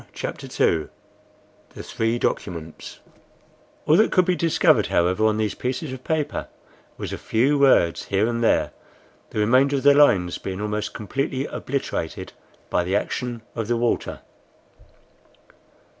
[0.13, 0.87] CHAPTER II
[1.75, 3.01] THE THREE DOCUMENTS
[3.85, 6.47] ALL that could be discovered, however, on these pieces of paper
[6.97, 8.71] was a few words here and there,
[9.29, 12.33] the remainder of the lines being almost completely obliterated
[12.71, 14.21] by the action of the water.